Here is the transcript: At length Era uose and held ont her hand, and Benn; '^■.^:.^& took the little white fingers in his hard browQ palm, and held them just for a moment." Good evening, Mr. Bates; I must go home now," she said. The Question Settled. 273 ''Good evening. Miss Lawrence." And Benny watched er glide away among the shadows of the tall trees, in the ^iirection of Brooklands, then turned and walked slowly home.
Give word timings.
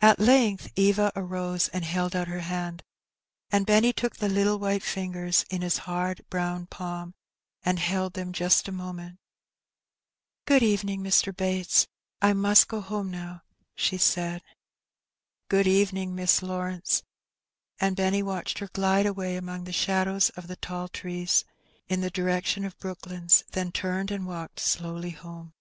At 0.00 0.18
length 0.18 0.72
Era 0.74 1.12
uose 1.14 1.68
and 1.74 1.84
held 1.84 2.16
ont 2.16 2.28
her 2.28 2.40
hand, 2.40 2.82
and 3.50 3.66
Benn; 3.66 3.82
'^■.^:.^& 3.82 3.94
took 3.94 4.16
the 4.16 4.30
little 4.30 4.58
white 4.58 4.82
fingers 4.82 5.44
in 5.50 5.60
his 5.60 5.76
hard 5.84 6.24
browQ 6.30 6.70
palm, 6.70 7.12
and 7.62 7.78
held 7.78 8.14
them 8.14 8.32
just 8.32 8.64
for 8.64 8.70
a 8.70 8.72
moment." 8.72 9.18
Good 10.46 10.62
evening, 10.62 11.02
Mr. 11.02 11.36
Bates; 11.36 11.86
I 12.22 12.32
must 12.32 12.68
go 12.68 12.80
home 12.80 13.10
now," 13.10 13.42
she 13.76 13.98
said. 13.98 14.40
The 15.50 15.56
Question 15.56 15.64
Settled. 15.66 15.90
273 15.90 15.90
''Good 15.90 15.90
evening. 15.90 16.14
Miss 16.14 16.42
Lawrence." 16.42 17.02
And 17.78 17.96
Benny 17.96 18.22
watched 18.22 18.62
er 18.62 18.70
glide 18.72 19.04
away 19.04 19.36
among 19.36 19.64
the 19.64 19.72
shadows 19.74 20.30
of 20.30 20.46
the 20.46 20.56
tall 20.56 20.88
trees, 20.88 21.44
in 21.86 22.00
the 22.00 22.10
^iirection 22.10 22.64
of 22.64 22.78
Brooklands, 22.78 23.44
then 23.52 23.72
turned 23.72 24.10
and 24.10 24.26
walked 24.26 24.58
slowly 24.60 25.10
home. 25.10 25.52